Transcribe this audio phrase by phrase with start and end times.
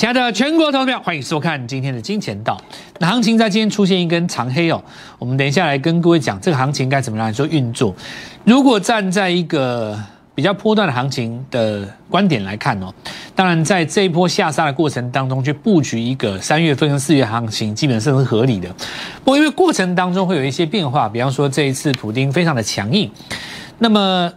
[0.00, 2.58] 亲爱的全国投票，欢迎收看今天的金钱道。
[3.00, 4.82] 那行情在今天出现一根长黑哦，
[5.18, 7.94] 我们等一下来跟各位讲这个行情该怎么来做运作。
[8.42, 10.02] 如果站在一个
[10.34, 12.90] 比较波段的行情的观点来看哦，
[13.34, 18.74] 当然在这一波下杀的过程当中去布局一个三月份跟四月行情，基本上是合理的。
[19.22, 23.10] 不过因为过程当中会有一些变化，比方说这一次普丁非常的强硬，
[23.76, 24.32] 那么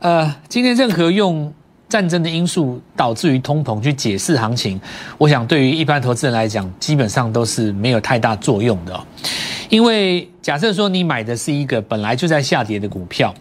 [0.00, 1.50] 呃，今天任何用。
[1.90, 4.80] 战争的因素导致于通膨去解释行情，
[5.18, 8.98] 我想对于一般投资人来讲，基本上都是没有太大作用的。
[9.68, 13.34] 因为假设说你买的是一个本来就在下跌的股票，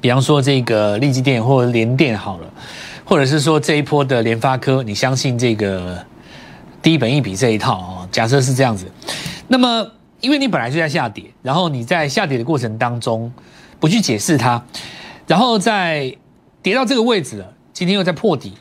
[0.00, 2.46] 比方说这个利基电或者联电好了，
[3.04, 6.04] 或者是说这一波的联发科，你相信这个
[6.82, 8.08] 低本一比这一套哦？
[8.10, 8.86] 假设是这样子，
[9.46, 9.86] 那么
[10.20, 13.32] 因为你本来就在下跌，然后你在下跌的过程当中
[13.78, 14.60] 不去解释它，
[15.26, 16.12] 然后在
[16.62, 18.52] 跌到这个位置了，今天又在破底，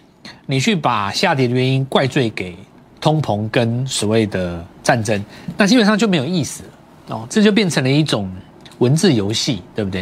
[0.47, 2.57] 你去把下跌的原因怪罪给
[2.99, 5.23] 通膨跟所谓的战争，
[5.55, 8.31] 那基本上就没有意思了哦，这就变成了一种
[8.79, 10.01] 文字游戏，对不对？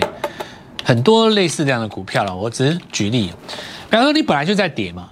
[0.83, 3.31] 很多类似这样的股票了，我只是举例，
[3.89, 5.09] 比方说你本来就在跌嘛，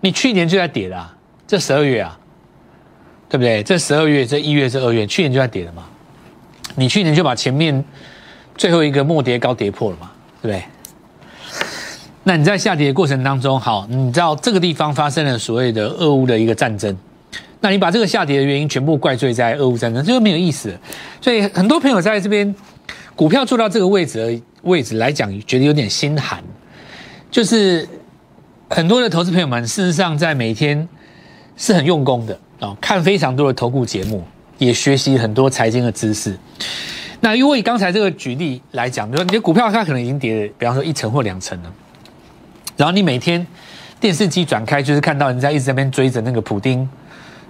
[0.00, 1.10] 你去年就在跌的，
[1.46, 2.18] 这十二月啊，
[3.28, 3.62] 对不对？
[3.62, 5.84] 这十二月、这一月、这二月，去年就在跌了嘛，
[6.76, 7.84] 你去年就把前面
[8.56, 10.64] 最后一个末跌高跌破了嘛，对不对？
[12.26, 16.96] 那你在下跌的过程当中，好，你知道这个地方发生了所谓的俄乌的一个战争，
[17.60, 20.74] 那你把这个下跌的原因全部怪罪在俄乌战争，这个没有意思。
[21.20, 22.54] 所以很多朋友在这边
[23.14, 26.42] 股票做到这个位置位置来讲，觉得有点心寒。
[27.30, 27.86] 就是
[28.70, 30.88] 很多的投资朋友们，事实上在每天
[31.58, 34.24] 是很用功的啊，看非常多的投顾节目，
[34.56, 36.38] 也学习很多财经的知识。
[37.20, 41.72] 那因为以刚才这个举例来讲，比如说你的股票它可能已经跌了，比方说一层或两层了。
[42.76, 43.46] 然后你每天
[44.00, 46.88] 电视机转开，就是看到人家一直在边追着那个普丁，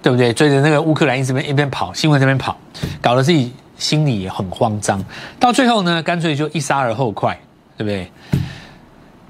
[0.01, 0.31] 对不对？
[0.31, 2.55] 追着那个乌克兰一直边一边跑，新闻这边跑，
[3.01, 5.03] 搞得自己心里也很慌张。
[5.39, 7.37] 到最后呢，干脆就一杀而后快，
[7.75, 8.11] 对不对？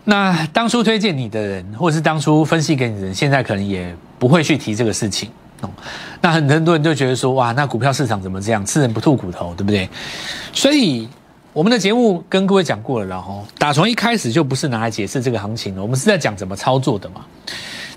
[0.04, 5.30] 那当初推荐你的人，或是当初分析给你的人，现在可能也不会去提这个事情。
[6.22, 8.66] 那很多人就觉得说，哇，那股票市场怎么这样？
[8.66, 9.90] 吃人不吐骨头，对不对？
[10.54, 11.08] 所以。
[11.56, 17.26] 我们的节目跟各位讲过了，然后打从一开始就不是拿来解释这个行情的，我们是在讲怎么操作的嘛。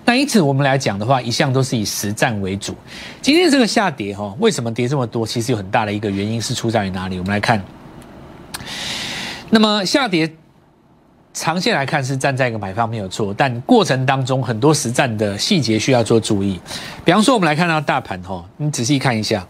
[0.05, 2.73] 那因此我们来讲的话，一向都是以实战为主。
[3.21, 5.27] 今天这个下跌哈，为什么跌这么多？
[5.27, 7.19] 其实有很大的一个原因是出在于哪里？
[7.19, 7.61] 我们来看。
[9.51, 10.33] 那么下跌
[11.35, 16.61] 长线来看是站在一个买方没有错，但过程当中很多实战的细节需要做注意。
[17.05, 19.45] 比方说，我们来看到大盘哈，你仔细看一下。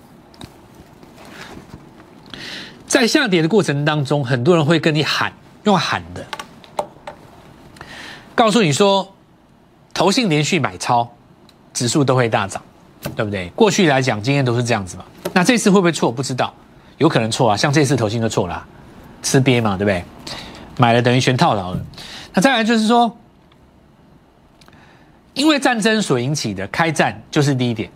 [2.89, 5.31] 在下跌的过程当中，很多人会跟你喊，
[5.65, 6.27] 用喊的，
[8.35, 9.15] 告诉你说，
[9.93, 11.07] 投信连续买超，
[11.75, 12.63] 指数都会大涨，
[13.15, 13.51] 对不对？
[13.51, 15.05] 过去来讲，经验都是这样子嘛。
[15.35, 16.11] 那这次会不会错？
[16.11, 16.53] 不知道，
[16.97, 17.57] 有可能错啊。
[17.57, 18.67] 像这次投信就错了，
[19.23, 20.03] 吃瘪嘛，对不对？
[20.79, 21.81] 买了等于全套牢了。
[22.33, 23.15] 那再来就是说，
[25.35, 27.91] 因为战争所引起的开战就是第一点，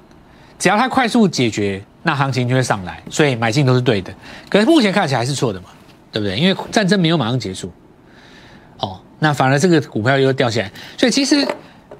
[0.58, 1.82] 只要它快速解决。
[2.02, 4.12] 那行情就会上来，所以买进都是对的。
[4.48, 5.66] 可是目前看起来还是错的嘛，
[6.10, 6.36] 对不对？
[6.36, 7.72] 因为战争没有马上结束，
[8.78, 10.72] 哦，那反而这个股票又掉下来。
[10.98, 11.46] 所以其实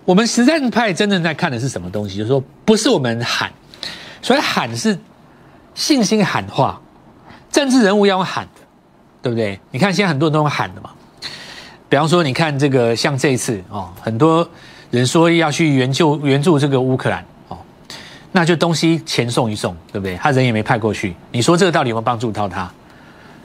[0.04, 2.18] 我们实战派真正在看的是什么东西？
[2.18, 3.52] 就是说，不是我们喊，
[4.20, 4.98] 所以喊是
[5.74, 6.80] 信心喊话，
[7.50, 8.60] 政治人物要用喊的，
[9.22, 9.60] 对不对？
[9.70, 10.90] 你看现在很多人都用喊的嘛。
[11.88, 14.48] 比方说，你看这个像这一次哦，很多
[14.90, 17.24] 人说要去援救援助这个乌克兰。
[18.34, 20.16] 那就东西钱送一送，对不对？
[20.16, 22.72] 他人也没派过去，你说这个到底有没有帮助到他？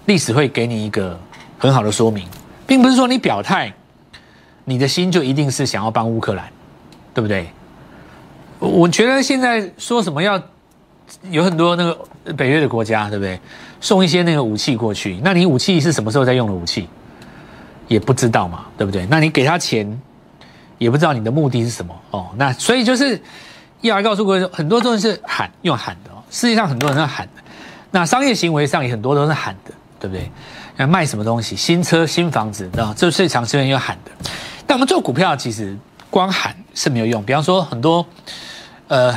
[0.06, 1.20] 历史会给你一个
[1.58, 2.25] 很好的说明，
[2.66, 3.74] 并不是说你表态，
[4.64, 6.50] 你的心就一定是想要帮乌克兰，
[7.14, 7.50] 对不对？
[8.59, 10.42] 我觉得现在说什么要
[11.30, 13.38] 有很多那个北约的国家，对不对？
[13.81, 16.88] 送一些那个武器过去，那你武器是什么时候在用的武器？
[17.90, 19.06] 也不知道嘛，对不对？
[19.08, 20.02] 那你给他钱，
[20.78, 22.28] 也不知道你的目的是什么哦。
[22.38, 23.22] 那所以就是。
[23.82, 26.24] 要来告诉各位，很多东西是喊用喊的哦。
[26.32, 27.41] 世界上很多人在喊的，
[27.91, 30.29] 那商业行为上也很多都是喊的，对不对？
[30.76, 34.12] 那卖什么东西，新车、新房子，啊，这最常出现要喊的。
[34.66, 35.78] 但我们做股票，其实
[36.09, 37.24] 光喊是没有用。
[37.24, 38.06] 比方说，很多
[38.88, 39.16] 呃，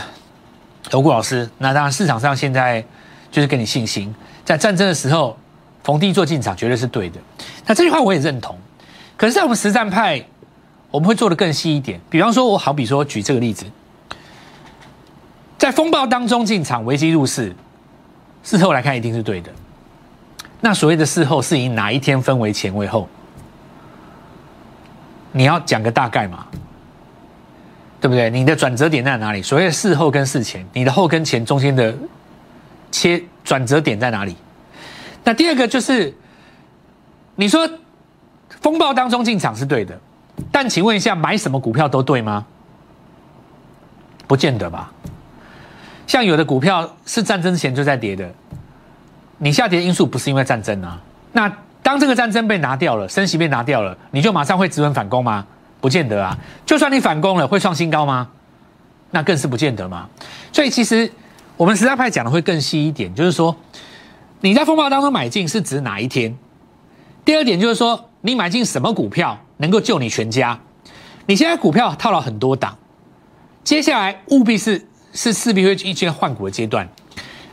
[0.84, 2.84] 投顾老师，那当然市场上现在
[3.30, 4.14] 就是给你信心，
[4.44, 5.36] 在战争的时候
[5.82, 7.18] 逢低做进场，绝对是对的。
[7.66, 8.58] 那这句话我也认同。
[9.16, 10.24] 可是，在我们实战派，
[10.90, 12.00] 我们会做的更细一点。
[12.08, 13.66] 比方说，我好比说举这个例子。
[15.60, 17.54] 在风暴当中进场，危机入市，
[18.42, 19.52] 事后来看一定是对的。
[20.62, 23.06] 那所谓的事后是以哪一天分为前为后？
[25.32, 26.46] 你要讲个大概嘛？
[28.00, 28.30] 对不对？
[28.30, 29.42] 你的转折点在哪里？
[29.42, 31.94] 所谓的事后跟事前，你的后跟前中间的
[32.90, 34.34] 切转折点在哪里？
[35.22, 36.14] 那第二个就是，
[37.36, 37.68] 你说
[38.62, 40.00] 风暴当中进场是对的，
[40.50, 42.46] 但请问一下，买什么股票都对吗？
[44.26, 44.90] 不见得吧。
[46.10, 48.28] 像有的股票是战争前就在跌的，
[49.38, 51.00] 你下跌的因素不是因为战争啊？
[51.30, 51.48] 那
[51.84, 55.46] 当这个战争被拿掉了，升息被拿掉了，你就马上会止稳反攻吗？
[55.80, 56.36] 不见得啊，
[56.66, 58.28] 就算你反攻了，会创新高吗？
[59.12, 60.08] 那更是不见得嘛。
[60.52, 61.08] 所以其实
[61.56, 63.54] 我们实在派讲的会更细一点，就是说
[64.40, 66.36] 你在风暴当中买进是指哪一天？
[67.24, 70.58] 第二点就是说你买进什么股票能够救你全家？
[71.26, 72.76] 你现在股票套了很多档，
[73.62, 76.88] 接下来务必是是势必会一些换股的阶段，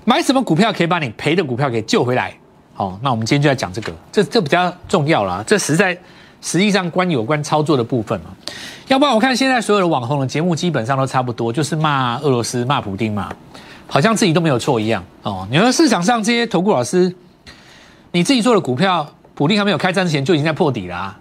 [0.05, 2.33] 买什么股票可以把你赔的股票给救回来？
[2.73, 5.97] 好，那我们今天就要讲这个，这这比较重要了，这实在。
[6.39, 8.27] 实际上关有关操作的部分嘛，
[8.87, 13.35] 要不然我看现在所有的网红的节目基本上都差不多，就是骂俄罗斯、骂普丁嘛，
[13.87, 15.47] 好像自己都没有错一样哦。
[15.49, 17.13] 你说市场上这些投顾老师，
[18.11, 21.17] 你自己做的股票，普丁还没有开战之前就已经在破底了，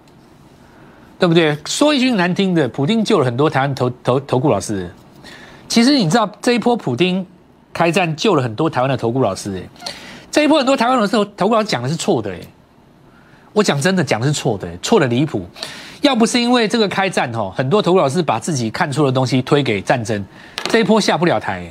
[1.18, 1.56] 对不对？
[1.64, 4.92] 说一句难听的，普丁救了很多台湾投投投顾老师。
[5.68, 7.26] 其实你知道这一波普丁
[7.72, 9.90] 开战救了很多台湾的投顾老师，哎，
[10.30, 12.40] 这一波很多台湾老师投顾老师讲的是错的，哎。
[13.52, 15.46] 我讲真的，讲的是错的，错的离谱。
[16.02, 20.22] 要不是因为这个开战吼，很多投顾老师把自己看错的东西推给战争，
[20.68, 21.66] 这一波下不了台。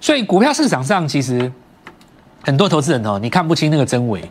[0.00, 1.50] 所以股票市场上其实
[2.42, 4.28] 很多投资人哦，你看不清那个真伪。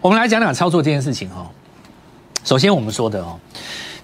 [0.00, 1.48] 我们来讲讲操作这件事情哦。
[2.44, 3.36] 首先我们说的哦，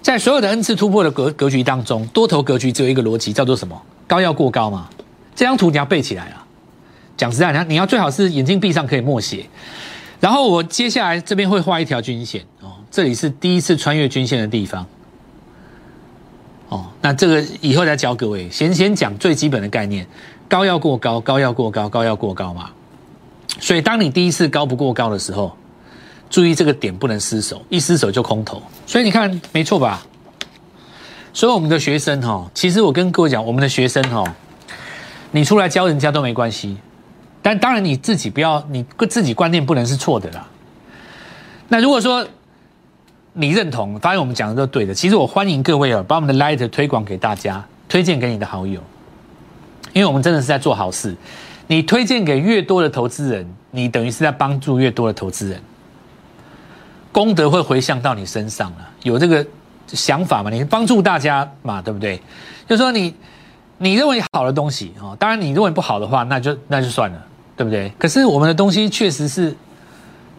[0.03, 3.81] 在所有的 N 次突破的格格局当中，多头格局只有一个逻辑，叫做什么？
[4.05, 4.89] 高要过高嘛。
[5.33, 6.45] 这张图你要背起来啊。
[7.15, 9.45] 讲实在，你你要最好是眼睛闭上可以默写。
[10.19, 14.85] 然后我接下来这边会画一条均线哦，这里是第一次穿越均线的地方。
[16.67, 20.05] 哦，那这个以后再教各位，先先讲最基本的概念，
[20.49, 22.69] 高要过高，高要过高，高要过高嘛。
[23.59, 25.55] 所以当你第一次高不过高的时候，
[26.33, 28.59] 注意这个点不能失手，一失手就空头。
[28.87, 30.03] 所以你看没错吧？
[31.31, 34.23] 所以我们的学生哈，其实我跟各位讲，我们的学生哈，
[35.29, 36.75] 你出来教人家都没关系。
[37.43, 40.47] 但当然你自己不要，你自己观念不能是错的啦。
[41.67, 42.27] 那如果说
[43.33, 48.81] 你认同，发现我们讲的都对的，其实我欢迎各位啊，把我们的 Light 推广给大家，推荐给你的好友，
[49.93, 51.15] 因为我们真的是在做好事。
[51.67, 55.61] 你推荐给越多的投资人，你等于是在帮助越多的投资人，
[57.13, 58.89] 功德会回向到你身上了。
[59.03, 59.45] 有这个
[59.87, 60.49] 想法嘛？
[60.49, 62.21] 你帮助大家嘛，对不对？
[62.67, 63.15] 就说你
[63.77, 67.27] 你认为好的东西啊，当然你认为不好的话，那就那就算了。
[67.55, 67.93] 对不对？
[67.99, 69.55] 可是我们的东西确实是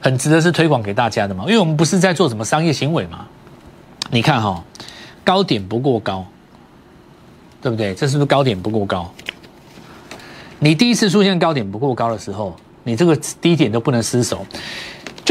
[0.01, 3.25] 很值得是推广给大家的嘛，因为我们不是在做什么商业行为嘛。
[4.11, 4.61] 你看哈，
[5.23, 6.27] 高点不过高，
[7.63, 7.95] 对不对？
[7.95, 9.09] 这是不是高点不过高？
[10.59, 14.45] 你第一次出现高点不过高的时候，你这个低点都不能失手。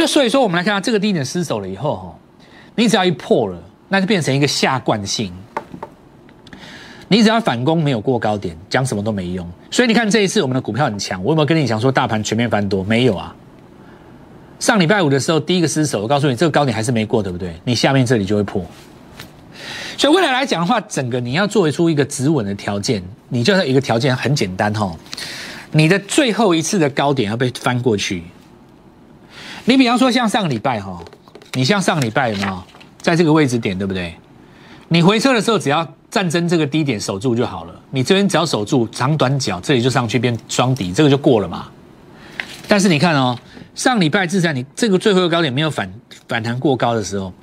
[0.03, 2.13] 就所以说，我们来看下这个低点失守了以后哈，
[2.75, 3.57] 你只要一破了，
[3.87, 5.31] 那就变成一个下惯性。
[7.07, 9.49] 你只要反攻没有过高点，讲什么都没用。
[9.71, 12.83] 所以你看这一次我们的股票很强，我有没有跟你讲说大盘全面翻多？
[12.83, 13.33] 没有啊。
[14.59, 17.55] 上礼拜五的时候第一个失守，我告诉你这个高点还是没过，对不对？
[17.63, 18.61] 你下面这里就会破。
[19.97, 24.93] 所以未来来讲的话，整个你要做出一个止稳的条件，你就要一个条件很简单哈，
[25.71, 28.23] 你的最后一次的高点要被翻过去。
[29.65, 30.99] 你比方说像上个礼拜哈，
[31.53, 32.63] 你像上个礼拜有没有
[33.01, 34.15] 在这个位置点，对不对？
[34.89, 35.87] 你回撤的时候只要。
[36.13, 41.67] 战争这个低点守住就好了，你这边只要守住长短角，这里就上去变双底，这个就过了嘛。
[42.67, 43.35] 但是你看哦，
[43.73, 45.91] 上礼拜至少你这个最后的高点没有反
[46.27, 47.33] 反弹过高的时候，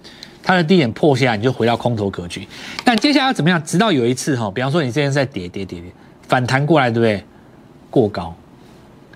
[0.41, 2.47] 它的低点破下来，你就回到空头格局。
[2.85, 3.61] 但接下来怎么样？
[3.65, 5.91] 直到有一次哈，比方说你这边在跌跌跌跌，
[6.29, 7.25] 反弹过来，对不对？
[7.91, 8.33] 过高，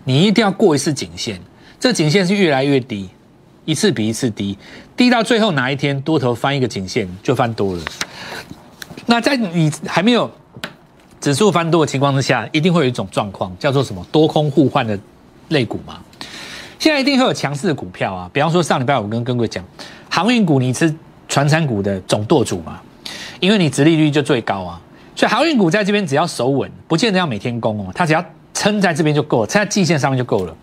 [0.02, 1.40] 你一定要过一次颈线，
[1.84, 3.10] 这颈线是越来越低，
[3.66, 4.56] 一次比一次低，
[4.96, 7.82] 低到最后哪一天多头翻一个颈线就翻多了。
[9.04, 10.30] 那在你还没有
[11.20, 14.98] 指数翻多的情况之下，一定会有一种状况，叫做什么多空互换的
[15.48, 15.98] 类股嘛？
[16.78, 19.62] 现在一定会有强势的股票啊，比方说上礼拜我跟各位讲，
[20.08, 20.90] 航运股你是
[21.28, 22.80] 传产股的总舵主嘛，
[23.40, 24.80] 因为你殖利率就最高啊，
[25.14, 28.24] 所以航运股在这边只要守稳，不见得要每天攻哦，它只要
[28.54, 30.56] 撑在这边就够了，撑在季线上面就够了。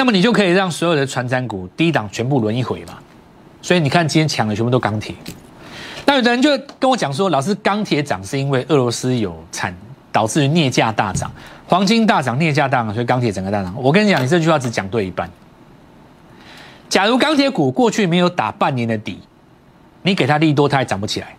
[0.00, 2.94] 那么你就可以让所有的传产股低档全部轮一回嘛。
[3.60, 5.14] 所以你看今天抢的全部都钢铁。
[6.06, 9.76] 那有的人就跟我讲说，老师钢铁涨是因为俄罗斯有产，
[10.10, 11.30] 导致镍价大涨，
[11.66, 13.74] 黄金大涨，镍价大涨，所以钢铁整个大涨。
[13.76, 15.30] 我跟你讲，你这句话只讲对一半。
[16.88, 19.20] 假如钢铁股过去没有打半年的底，
[20.00, 21.36] 你给它利多，它还涨不起来。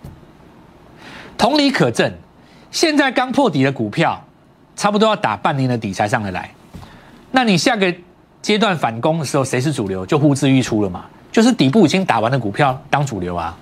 [1.35, 2.13] 同理可证，
[2.69, 4.23] 现在刚破底的股票，
[4.75, 6.51] 差不多要打半年的底才上得来。
[7.31, 7.91] 那你下个
[8.41, 10.05] 阶段反攻的时候，谁是主流？
[10.05, 11.05] 就呼之欲出了嘛。
[11.31, 13.57] 就是底部已经打完的股票当主流啊，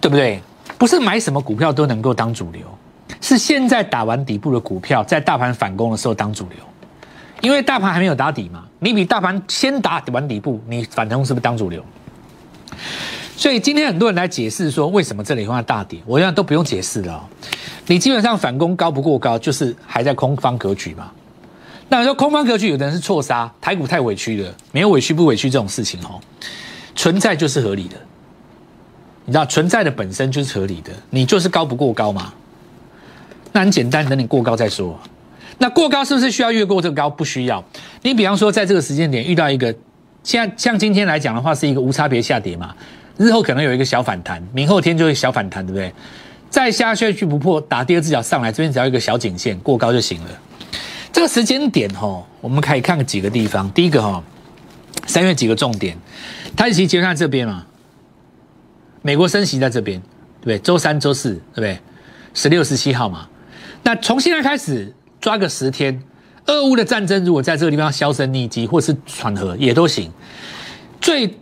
[0.00, 0.40] 对不对？
[0.78, 2.62] 不是买什么股票都能够当主流，
[3.20, 6.58] 是现在打完底部的股票，在大盘反攻的时候当主流。
[7.40, 11.84] 因为大盘还没有打底嘛，你比大盘先打完底部，你反攻是不是当主流？
[13.36, 17.28] 所以今天很多人来解释说，为什么这里会大跌，我想都不用解释了。
[17.86, 21.10] 你基本上反攻高不过高，就是还在空方格局嘛。
[21.88, 26.20] 那说空方格局，有的人是错杀，台股太委屈了，没有委屈不委屈这种事情哦，
[26.94, 27.96] 存在就是合理的。
[29.24, 32.32] 你知道存在的本身就是合理的，你就是高不过高嘛。
[33.52, 34.98] 那很简单，等你过高再说。
[35.58, 37.08] 那过高是不是需要越过这个高？
[37.08, 37.64] 不需要。
[38.02, 39.74] 你比方说，在这个时间点遇到一个，
[40.22, 42.74] 像像今天来讲的话，是一个无差别下跌嘛。
[43.16, 45.92] 日后可能有一个小反弹，明后天就会小反弹，对不对？
[46.50, 50.30] 再下下去不破，打第二只脚上来，这边只要一个小颈线过高就行了。
[51.16, 53.70] 这个时间点哈，我们可以看几个地方。
[53.70, 54.22] 第一个哈，
[55.06, 55.96] 三月几个重点，
[56.54, 57.64] 台积结算这边嘛，
[59.00, 60.58] 美国升息在这边，对不对？
[60.58, 61.78] 周三、周四，对不对？
[62.34, 63.26] 十六、十七号嘛。
[63.82, 64.94] 那从现在开始。
[65.18, 66.02] 抓个十天，
[66.44, 70.12] 俄乌的战争如果在这个地方销声匿迹，或是缓和也都行。
[71.00, 71.34] 最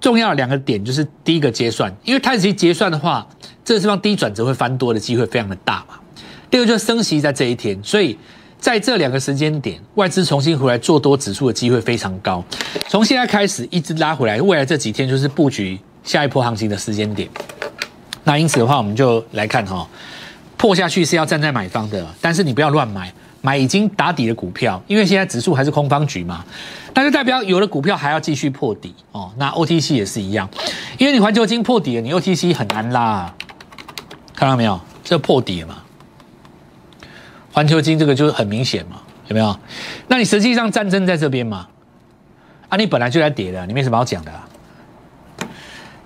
[0.00, 3.28] 重要的两个点就是第一个结算，因为太子结算的话，
[3.62, 6.00] 这个地方低转折会翻多的机会非常的大嘛。
[6.50, 8.18] 第二个就是升息在这一天，所以
[8.60, 12.44] 在这两个时间点，外资重新回来做多指数的机会非常高。
[12.88, 17.28] 从现在开始一直拉回来，未来这几天就是布局下一波行情的时间点。
[18.22, 19.88] 那因此的话，我们就来看哈。
[20.58, 26.44] 破下去是要站在买方的，但是你不要乱买，买已经打底的股票，因为现在指数还是空方局嘛，
[26.94, 29.32] 那就代表有的股票还要继续破底哦。
[29.38, 30.46] 那 OTC 也是一样，
[30.98, 33.34] 因为你环球金破底了，你 OTC 很难拉，
[34.34, 34.78] 看到没有？
[35.02, 35.76] 这破底了嘛？
[37.52, 39.56] 环球金这个就是很明显嘛，有没有？
[40.08, 41.66] 那你实际上战争在这边嘛？
[42.68, 44.32] 啊，你本来就在跌的，你没什么好讲的。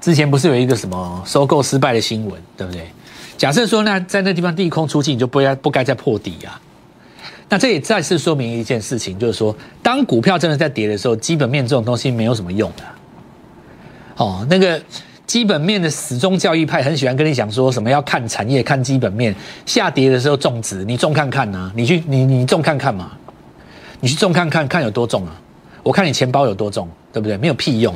[0.01, 2.87] 之前不是有一个什么收购失败的新闻，对不对？
[3.37, 6.61] 假设说，那在那地方地空出尽，你就不该不该再破底呀。
[7.49, 12.83] 那这也再次说明一件事情，就是说，当股票真的在跌的时候，基本面这种东西没有什么用的。
[14.17, 14.81] 哦，那个
[15.27, 23.13] 基本面的始终教育派很喜欢跟你讲说什么要看产业、看基本面，下跌的时候重值，你重看看呐，你去你你重看看嘛，
[24.01, 25.35] 你去重看看看有多重啊？
[25.83, 27.37] 我看你钱包有多重，对不对？
[27.39, 27.95] 没有屁用。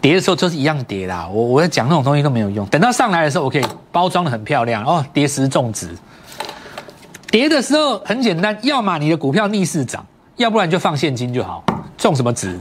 [0.00, 2.66] 跌的时候就是一样跌啦，我我要讲那种东西都没有用。
[2.66, 5.88] 等到上来的时候，我可以包装的很漂亮哦，跌时重值。
[7.30, 10.06] 跌的时候很简单，要么你的股票逆势涨，
[10.36, 11.64] 要不然就放现金就好。
[11.96, 12.58] 重什么值？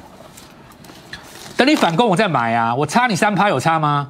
[1.63, 4.09] 等你反攻我再买啊，我差你三趴有差吗？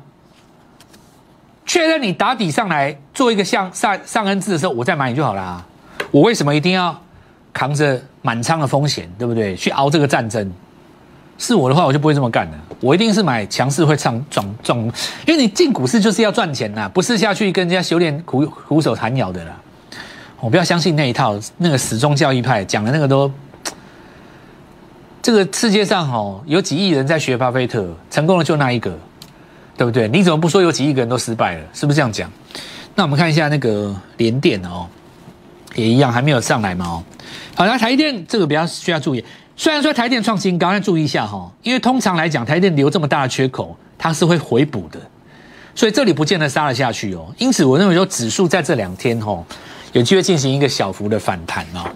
[1.68, 5.64] 确认你打底上来做一个向上上恩字的时候，我再买你就好啦。
[6.10, 7.00] 我为什么一定要
[7.54, 9.56] 扛着满仓的风险，对不对？
[9.56, 10.52] 去熬这个战争？
[11.38, 12.58] 是我的话，我就不会这么干的。
[12.80, 14.80] 我一定是买强势会唱壮壮，
[15.28, 19.52] 因为你进股市就是要赚钱呐，不是下去跟人家修炼苦苦手弹咬的啦。
[20.40, 23.32] 我不要相信那一套，那个始终教义派讲的那个都，
[25.24, 28.92] 这个世界上哦，有几亿人在学巴菲特，成功的就那一个，
[29.78, 30.06] 对不对？
[30.10, 31.66] 你怎么不说有几亿个人都失败了？
[31.74, 32.30] 是不是这样讲？
[32.94, 34.86] 那我们看一下那个联电哦，
[35.76, 37.04] 也一样还没有上来嘛哦。
[37.56, 39.24] 好，那台电这个比较需要注意。
[39.56, 45.00] 虽然说台电创新高，但注意一下哈，因为通常来讲，台电留这么大的缺口，它是会回补的，
[45.74, 47.34] 所以这里不见得杀了下去哦。
[47.38, 49.42] 因此，我认为说指数在这两天哈，
[49.94, 51.90] 有机会进行一个小幅的反弹哦。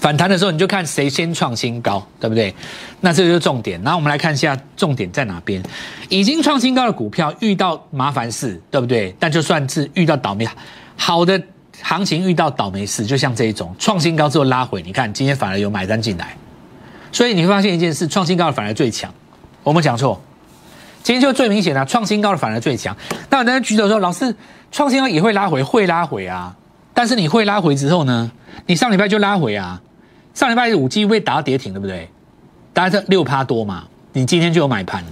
[0.00, 2.54] 反弹的时候，你就看谁先创新高，对不对？
[3.02, 3.78] 那这就是重点。
[3.82, 5.62] 然后我们来看一下重点在哪边。
[6.08, 9.14] 已经创新高的股票遇到麻烦事，对不对？
[9.20, 10.48] 但就算是遇到倒霉，
[10.96, 11.40] 好的
[11.82, 16.34] 行情遇到倒霉事，就像这一种创新高之后拉回，你看今天反而有买单进来。
[17.12, 19.12] 所以你会发现一件事，创新高的反而最强。
[19.62, 20.18] 我们讲错，
[21.02, 22.96] 今天就最明显的，创新高的反而最强。
[23.28, 24.34] 那有人举手说，老师，
[24.72, 26.56] 创新高也会拉回，会拉回啊。
[26.94, 28.32] 但是你会拉回之后呢？
[28.66, 29.80] 你上礼拜就拉回啊，
[30.40, 32.08] 上礼拜五 G 被打到跌停，对不对？
[32.72, 35.10] 大概这六趴多嘛，你今天就有买盘了。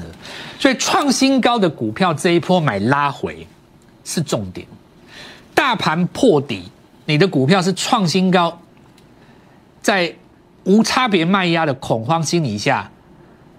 [0.58, 3.46] 所以创新高的股票这一波买拉回
[4.04, 4.66] 是重点。
[5.54, 6.62] 大盘破底，
[7.04, 8.58] 你的股票是创新高，
[9.82, 10.14] 在。
[10.64, 12.90] 无差别卖压的恐慌心理下，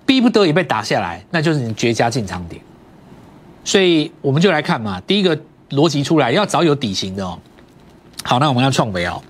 [0.06, 2.62] 逼不得已被打下来，那就是你绝佳进场点。
[3.64, 5.36] 所以我们就来看嘛，第一个
[5.72, 7.40] 逻辑出来要找有底型的哦。
[8.22, 9.24] 好，那我们要创维哦。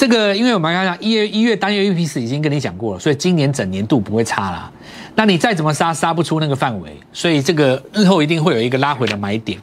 [0.00, 4.72] 这个因为我们刚刚一月一月单月 UPS 已经跟你讲过了，所以今年整年度不会差啦。
[5.14, 9.60] 那你再怎么杀，杀不出那个范围，所以这个日后一定会有一个拉回的买点。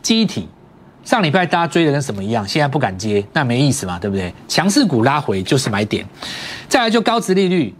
[0.00, 0.48] 机体
[1.04, 4.32] 上礼拜大家追的跟什么一样，现在不敢接，那没意思嘛，对不对？
[4.48, 6.02] 强势股拉回就是买点。
[6.66, 7.74] 再来就高值利率，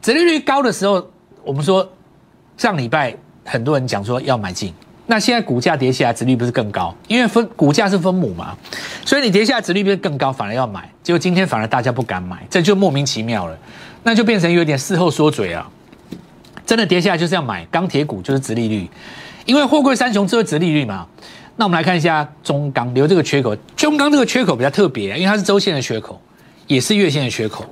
[0.00, 1.10] 值利率高的时候，
[1.42, 1.92] 我们说
[2.56, 4.72] 上礼拜很多人讲说要买进，
[5.06, 6.94] 那现在股价跌下来，值率不是更高？
[7.08, 8.56] 因为分股价是分母嘛，
[9.04, 10.88] 所以你跌下来值率不是更高，反而要买。
[11.02, 13.58] 结果今天反而大家不敢买，这就莫名其妙了，
[14.04, 15.68] 那就变成有点事后说嘴啊。
[16.64, 18.88] 真的跌下来就是要买钢铁股，就是值利率，
[19.44, 21.06] 因为货柜三雄就是值利率嘛。
[21.56, 26.18] 那我们来看一下中钢留这个缺口，中钢这个缺口比较特别，因为它是周线的缺口，
[26.68, 27.66] 也是月线的缺口，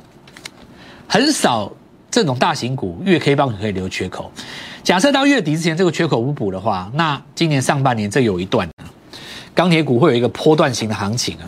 [1.06, 1.72] 很少
[2.10, 4.30] 这种大型股月 K 棒可以留缺口。
[4.82, 8.68] 假设到月底之前这个缺口不补的话，那今年上半年这有一段
[9.54, 11.44] 钢铁股会有一个波段型的行情啊。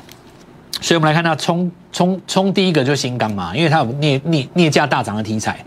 [0.80, 5.64] 所以我们来看到冲冲冲第一个就新钢嘛，因为它有镍镍镍价大涨的题材，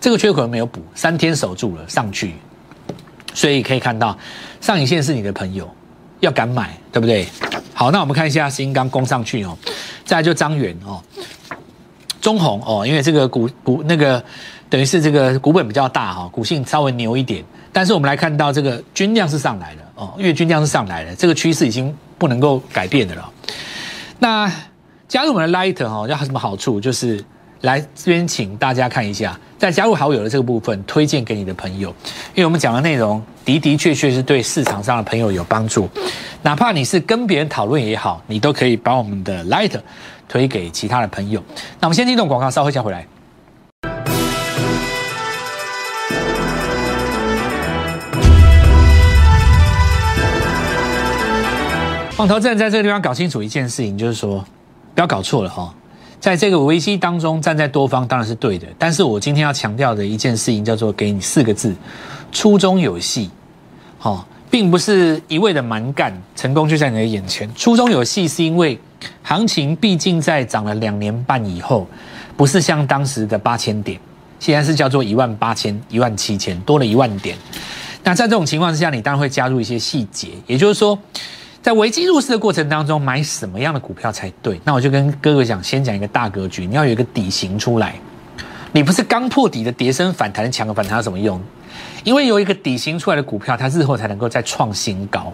[0.00, 2.34] 这个缺口没有补，三天守住了上去，
[3.32, 4.16] 所以可以看到
[4.60, 5.68] 上影线是你的朋友。
[6.20, 7.28] 要敢买，对不对？
[7.74, 9.56] 好，那我们看一下新钢攻上去哦，
[10.02, 10.98] 再来就张元哦，
[12.22, 14.24] 中红哦，因为这个股股那个
[14.68, 23.30] 等于是这个股本比较大哈，股性稍微牛一点，但是我们来看到这个均量是上来了哦，月均量是上来了，这个趋势已经不能够改变的了。
[24.18, 24.50] 那
[25.08, 26.80] 加入我们的 Light 哈，要什么好处？
[26.80, 27.24] 就是
[27.60, 31.90] 来这边请大家看一下，在加入好友的这个部分，推荐给你的朋友，
[32.34, 33.22] 因为我们讲的内容。
[33.46, 35.88] 的的确确是对市场上的朋友有帮助，
[36.42, 39.78] 哪怕你是跟别人讨论也好，你都可以把我们的 Light
[40.28, 41.40] 推给其他的朋友。
[41.78, 43.06] 那我们先听段广告，稍后再回来。
[52.16, 54.42] 放投资人在这个地方搞清楚一件事情，就是说
[54.94, 55.74] 不要搞错了哈，
[56.18, 61.76] 在这个危机当中站在多方当然是对的，但是我今天要强调的一件事情叫做给你四个字。
[62.32, 63.28] 初衷有戏，
[63.98, 67.54] 好，并不是一味的蛮干，成功就在你的眼前。
[67.54, 68.80] 初衷有戏是因为
[69.22, 71.86] 行情毕竟在涨了两年半以后，
[72.34, 74.00] 不是像当时的八千点，
[74.40, 77.36] 现在是叫做一万八千、一万七千，多了一万点。
[78.02, 80.98] 那在这种情况之下，你当然会加入一些细节，也就是说，
[81.66, 84.60] 在危机入市的过程当中，买什么样的股票才对？
[84.62, 87.96] 那我就跟哥哥讲，先讲一个大格局，你要有一个底型出来，
[88.70, 91.42] 你不是刚破底的跌升反弹，抢个反弹有什么用？
[92.04, 95.32] 因为有一个底型出来的股票，它日后才能够再创新高，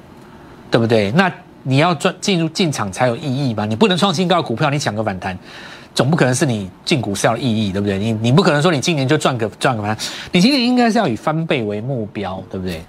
[0.70, 1.10] 对不对？
[1.10, 1.30] 那
[1.64, 3.66] 你要赚进入进场才有意义嘛？
[3.66, 5.38] 你不能创新高的股票，你抢个反弹，
[5.94, 7.98] 总不可能是你进股是要意义，对不对？
[7.98, 12.80] 你你不可能说你今年就赚个赚个反弹，你今年应该是要以翻倍为目标，对不对？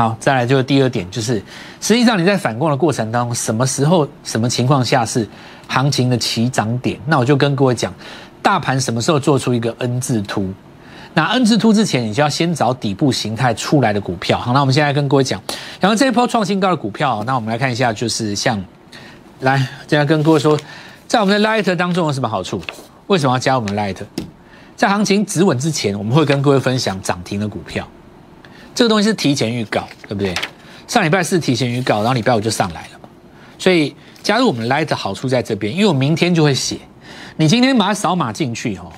[0.00, 1.34] 好，再来就是第二点，就是
[1.78, 5.28] 实际上你在反攻的过程当中，什么时候、什么情况下是
[5.68, 6.98] 行情的起涨点？
[7.04, 7.92] 那我就跟各位讲，
[8.40, 10.50] 大盘什么时候做出一个 N 字突？
[11.12, 14.38] 那 N 字突之前，你就要先找底部形态出来的股票。
[14.38, 15.38] 好，那我们现在跟各位讲，
[15.78, 18.58] 然后这一波创新高的股票，那我们来看一下，就是像，
[19.40, 20.58] 来，现在跟各位说，
[21.06, 22.58] 在我们的 Light 当中有什么好处？
[23.08, 23.98] 为什么要加我们的 Light？
[24.76, 27.86] 在行情止稳之前，我们会跟各位分享涨停的股票。
[28.80, 30.34] 这个东西是提前预告，对不对？
[30.88, 33.06] 上礼拜四提前预告，然后礼拜五就上来了嘛。
[33.58, 36.78] 所以加入我们 Light 好处在这边，因为我明天就会写，
[37.36, 38.90] 你今天把它扫码进去，哈。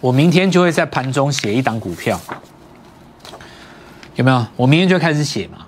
[0.00, 2.18] 我明天就会在盘中写一档股票，
[4.14, 4.46] 有没有？
[4.56, 5.58] 我明天就开始写嘛。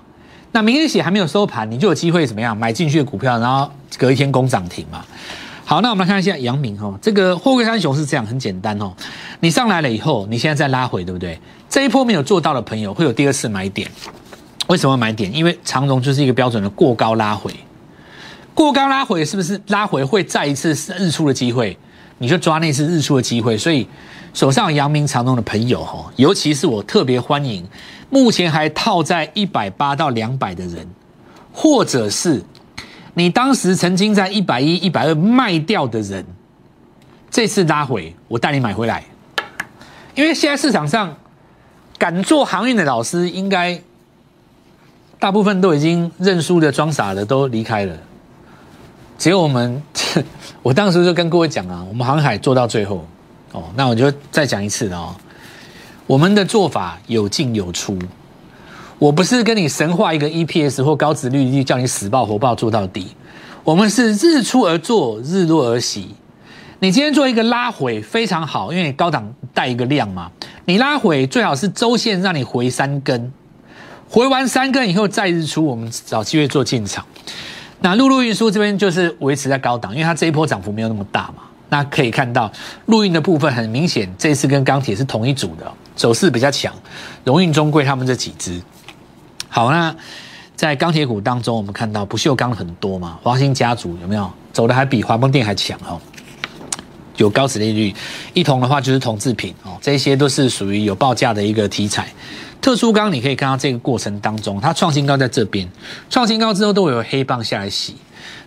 [0.51, 5.05] 那明天写还没有收盘，你就有机会怎么样买进去的股票，然后隔一天攻涨停嘛。
[5.69, 8.91] 好，那我们来看一下阳明哈，这个货柜三雄是这样，很简单哦。
[9.39, 11.39] 你上来了以后，你现在再拉回，对不对？
[11.69, 13.87] 这一波没有做到的朋友会有第二次买点。
[14.65, 15.31] 为什么买点？
[15.31, 17.53] 因为长荣就是一个标准的过高拉回，
[18.55, 21.77] 过高拉回是不是拉回会再一次日出的机会？
[22.17, 23.87] 你就抓那次日出的机会，所以。
[24.33, 27.63] 手上阳明长隆的朋友哈，尤其是我特别欢迎，
[28.09, 30.87] 目前还套在一百八到两百的人，
[31.53, 32.43] 或者是
[33.19, 36.25] 你当时曾经在一百一、一百二卖掉的人，
[37.29, 39.03] 这次拉回，我带你买回来。
[40.15, 41.13] 因为现在市场上
[41.97, 43.79] 敢做航运的老师，应该
[45.19, 47.95] 大部分都已经认输的、装傻的都离开了，
[49.17, 49.83] 只有我们，
[50.63, 53.05] 我当时就跟各位讲啊，我们航海做到最后。
[53.51, 55.15] 哦，那我就再讲一次哦。
[56.05, 57.97] 我们的做法有进有出，
[58.99, 63.07] 我不是跟你神话一个 EPS 或高值率叫你死抱活抱做到底。
[63.63, 66.13] 我们是日出而作，日落而息。
[66.79, 70.29] 你今天做一个拉回非常好，因为你高档带一个量嘛。
[70.65, 73.31] 你拉回最好是周线让你回三根，
[74.09, 77.05] 回完三根以后再日出，我们找机会做进场。
[77.79, 81.43] 那陆路运输这边就是维持在高档，因为它这一波涨幅没有那么大嘛。
[81.69, 82.51] 那可以看到，
[82.87, 86.73] 陆运的部分很明显，这次跟钢铁是同一组的，走势比较强。
[87.23, 88.59] 荣运、中贵他们这几只，
[89.49, 89.93] 好，那
[90.55, 95.99] 在钢铁股当中，我们看到不锈钢很多嘛，华兴家族有没有走的还比华邦电还强哦？
[97.17, 97.93] 有高值利率，
[98.33, 102.07] 一铜的话就是铜制品哦，这些都是属于有报价的一个题材。
[102.61, 105.67] 特殊钢你可以看到这个过程当中，它创新高在这边，
[106.09, 107.95] 创新高之后都会有黑棒下来洗。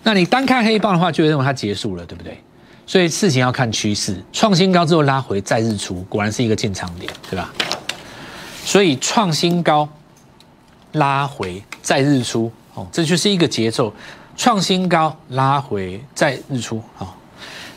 [0.03, 2.38] 那你单看黑棒的话，就会认为它结束了，对不对？
[2.87, 7.51] 所以事情要看趋势，创新高之后拉回再日出，果然是一个进场点，对吧？
[8.65, 9.88] 所以创新高
[10.92, 13.92] 拉回再日出，哦，这就是一个节奏，
[14.37, 17.07] 创新高拉回再日出，哦。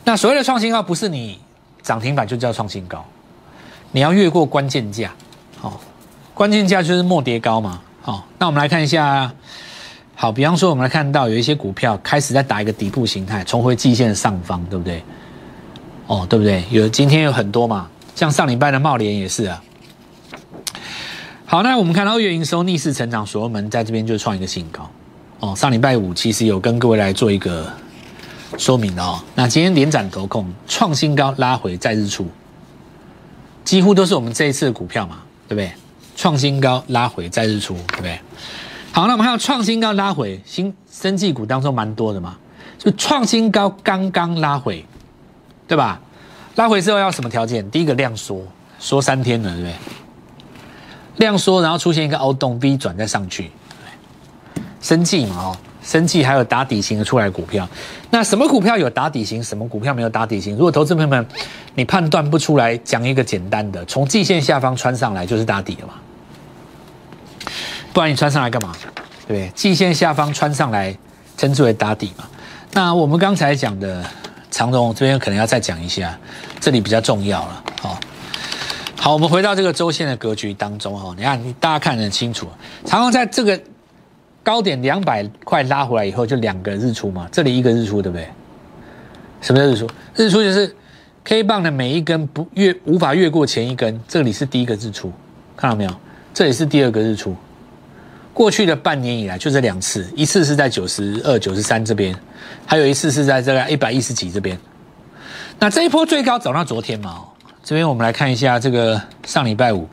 [0.03, 1.39] 那所谓的创新高，不是你
[1.81, 3.03] 涨停板就叫创新高，
[3.91, 5.11] 你要越过关键价，
[5.59, 5.79] 好，
[6.33, 9.31] 关键价就是末跌高嘛，好，那我们来看一下，
[10.13, 15.03] 好，比方说我们来看到有一些股票开始在打一个底部形态，重回季线的上方，对不对？
[16.07, 16.63] 哦，对不对？
[16.69, 19.61] 有今天有很多嘛，像上礼拜的茂联也是啊。
[21.55, 24.91] 好，那我们看到二月营收逆势成长，所罗门在这边就创一个新高，
[25.39, 27.71] 哦，上礼拜五其实有跟各位来做一个。
[28.57, 32.27] 说明了哦，那今天连斩头控创新高拉回再日出，
[33.63, 35.71] 几乎都是我们这一次的股票嘛，对不对？
[36.17, 38.19] 创新高拉回再日出，对不对？
[38.91, 42.35] 好，那我们看到创新高拉回新生技股当中蛮多的嘛，
[42.77, 44.85] 就创新高刚刚拉回，
[45.69, 46.01] 对吧？
[46.55, 47.71] 拉回之后要什么条件？
[47.71, 48.41] 第一个量缩，
[48.77, 49.73] 缩三天了，对不对？
[51.17, 53.51] 量缩，然后出现一个凹洞 V 转再上去，
[54.81, 55.57] 生技嘛，哦。
[55.85, 57.69] 生气还有打底型的出来股票，
[58.09, 60.55] 那什么股票有打底型，什么股票没有打底型？
[60.55, 61.23] 如果投资朋友们
[61.75, 65.93] 你判断不出来，讲一个简单的，从季线下方穿上来就是打底了嘛？
[67.93, 68.75] 不然你穿上来干嘛？
[69.27, 69.47] 对不对？
[69.53, 70.97] 季线下方穿上来
[71.37, 72.25] 称之为打底嘛？
[72.71, 74.03] 那我们刚才讲的
[74.49, 76.17] 长荣这边可能要再讲一下，
[76.59, 77.63] 这里比较重要了。
[77.83, 77.99] 好，
[79.05, 82.47] 好，我们回到这个周线的格局当中哈，你看大家看得很清楚，
[82.85, 83.61] 长荣在这个。
[84.41, 88.27] 高点两百块拉回来以后，就两个日出嘛，这里一个日出，对不对？
[89.41, 89.87] 什么叫日出？
[90.15, 90.75] 日出就是
[91.23, 95.13] K 棒的每一根不越无法越过前一根，这里是第一个日出，
[95.55, 95.91] 看到没有？
[96.33, 97.35] 这里是第二个日出。
[98.33, 102.15] 过去的半年以来就这两次，一次是在九十二、九十三这边，
[102.65, 104.57] 还有一次是在这个一百一十几这边。
[105.59, 107.21] 那这一波最高走到昨天嘛？
[107.65, 109.89] 这边我们来看一下这个上礼拜五，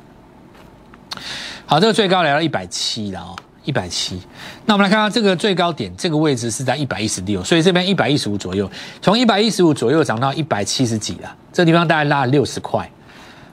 [1.64, 3.34] 好，这个最高来到一百七了哦。
[3.64, 4.20] 一百七，
[4.66, 8.68] 那我们来看看这个最高点，这个位置是在一百一十六，所以这边一百一十五左右，
[9.00, 12.90] 从一百一十五左右涨到一百七十几了，这地方大概拉了六十块。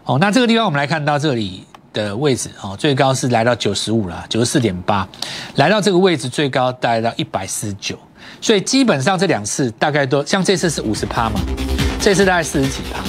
[0.04, 5.08] 哦，那这个地方我们来看到这里的位置，哦，最高是来到九十五了，九十四点八，
[5.56, 7.96] 来到这个位置最高大概到一百四十九，
[8.42, 11.40] 所以基本上这两次大概都像这次是五十趴嘛，
[12.02, 13.00] 这次大概四十几趴，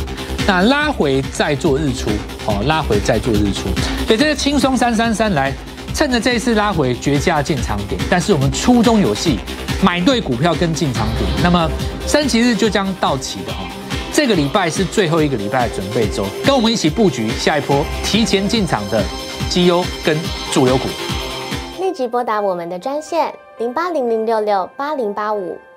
[0.46, 2.10] 那拉回再做日出，
[2.46, 3.68] 哦，拉回再做日出，
[4.06, 5.52] 所以这个轻松三三三来。
[5.92, 9.40] 趁着这一次拉回绝佳进场点，但是我们初中有戏，
[9.82, 11.68] 买对股票跟进场点，那么
[12.06, 13.68] 升旗日就将到期的哦。
[14.12, 19.02] 这个礼拜是最后一个礼拜的准备周，跟我们一起布局下一波提前进场的
[19.48, 20.16] 绩优跟
[20.52, 20.84] 主流股。
[21.80, 25.58] 立即拨打我们的专线零八零零六六八零八五